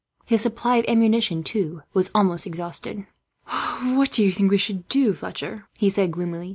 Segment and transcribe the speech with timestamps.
[0.25, 3.05] His supply of ammunition, too, was almost exhausted.
[3.83, 4.51] "What do you think,
[5.15, 6.49] Fletcher?" he said gloomily.